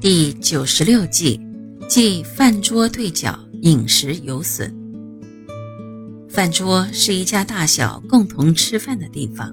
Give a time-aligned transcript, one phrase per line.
[0.00, 1.40] 第九十六计，
[1.88, 4.72] 即饭桌对角，饮食有损。
[6.28, 9.52] 饭桌是一家大小共同吃饭的地方，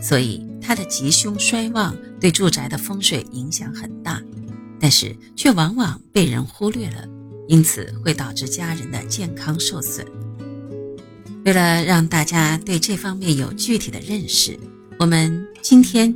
[0.00, 4.22] 所以它的吉凶衰旺对住宅的风水影响很大，
[4.78, 7.04] 但是却往往被人忽略了，
[7.48, 10.06] 因此会导致家人的健康受损。
[11.44, 14.56] 为了让大家对这方面有具体的认识，
[15.00, 16.14] 我们今天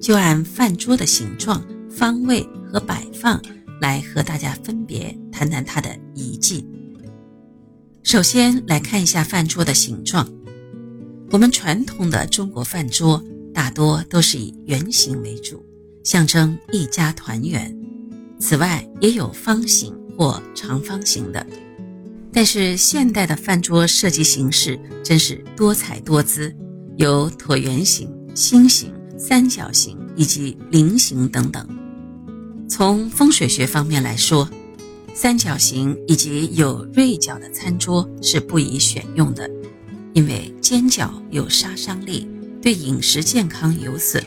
[0.00, 3.40] 就按饭桌的形状、方位和摆放
[3.80, 6.66] 来和大家分别谈谈它的遗迹。
[8.02, 10.28] 首先来看一下饭桌的形状。
[11.30, 15.64] 我们传统的中国饭桌大多都是以圆形为主，
[16.04, 17.76] 象征一家团圆。
[18.38, 21.44] 此外，也有方形或长方形的。
[22.32, 26.54] 但是现代的饭桌设计形式真是多彩多姿，
[26.96, 31.66] 有椭圆形、心形、三角形以及菱形等等。
[32.68, 34.48] 从风水学方面来说，
[35.14, 39.48] 三角形以及有锐角的餐桌是不宜选用的，
[40.14, 42.28] 因为尖角有杀伤力，
[42.60, 44.22] 对饮食健康有损。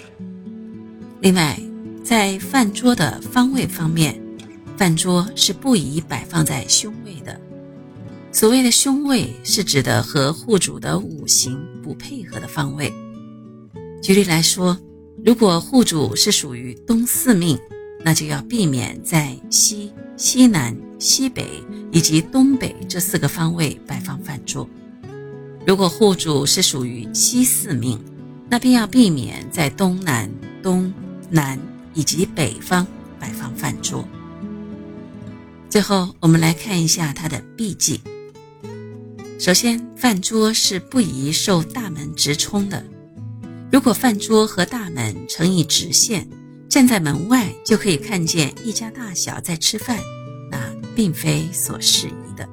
[1.19, 1.59] 另外，
[2.01, 4.19] 在饭桌的方位方面，
[4.77, 7.39] 饭桌是不宜摆放在凶位的。
[8.31, 12.91] 所谓的凶位，是指的和户主的五行不配合的方位。
[14.01, 14.79] 举例来说，
[15.25, 17.59] 如果户主是属于东四命，
[18.03, 19.91] 那就要避免在西。
[20.17, 24.69] 西南、西北以及东北这四个方位摆放饭桌。
[25.65, 27.97] 如果户主是属于西四命，
[28.49, 30.29] 那便要避免在东南、
[30.61, 30.93] 东
[31.29, 31.57] 南
[31.93, 32.85] 以及北方
[33.17, 34.05] 摆放饭桌。
[35.69, 38.01] 最后，我们来看一下它的避忌。
[39.39, 42.83] 首先，饭桌是不宜受大门直冲的。
[43.71, 46.27] 如果饭桌和大门成一直线。
[46.69, 49.99] 站在门外就可以看见一家大小在吃饭，
[50.51, 52.47] 那并非所适宜的。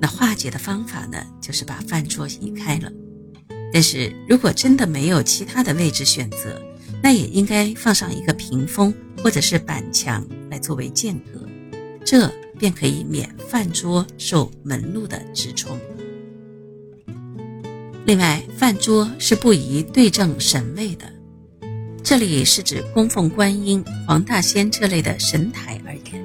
[0.00, 2.90] 那化解的方法呢，就是把饭桌移开了。
[3.72, 6.62] 但是如果真的没有其他的位置选择，
[7.02, 8.94] 那也应该放上一个屏风
[9.24, 11.44] 或者是板墙来作为间隔，
[12.04, 15.76] 这便可以免饭桌受门路的直冲。
[18.06, 21.10] 另外，饭桌是不宜对正神位的。
[22.04, 26.22] 这里是指供奉观音、黄大仙这类的神台而言，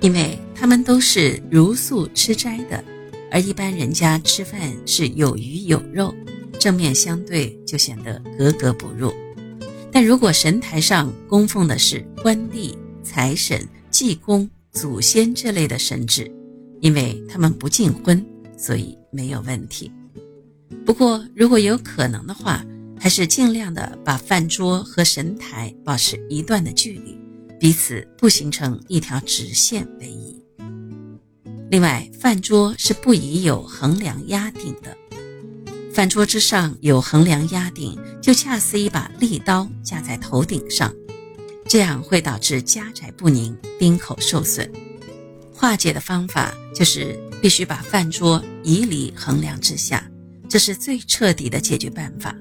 [0.00, 2.82] 因为他们都是如素吃斋的，
[3.30, 6.14] 而一般人家吃饭是有鱼有肉，
[6.58, 9.12] 正面相对就显得格格不入。
[9.92, 16.32] 但如果神台上供奉的是官吏、财神、济公、祖先这类的神祇，
[16.80, 18.24] 因为他们不进荤，
[18.56, 19.92] 所以没有问题。
[20.86, 22.64] 不过如果有可能的话，
[23.00, 27.18] 还是尽量的把饭桌和神台保持一段的距离，
[27.58, 30.38] 彼此不形成一条直线为宜。
[31.70, 34.94] 另外，饭桌是不宜有横梁压顶的。
[35.94, 40.94] 饭桌之上有横梁压顶，就恰似一把利刀架在头顶上，
[41.66, 44.70] 这样会导致家宅不宁、丁口受损。
[45.54, 50.06] 化解的方法就是必须把饭桌移离横梁之下，
[50.48, 52.36] 这是最彻底的解决办法。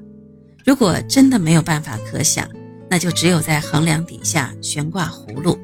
[0.66, 2.47] 如果真的没有办法可想，
[2.90, 5.58] 那就只有在横梁底下悬挂葫芦，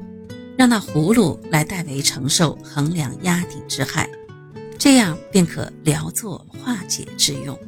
[0.56, 4.08] 让那葫芦来代为承受横梁压顶之害，
[4.78, 7.58] 这样便可聊作化解之用。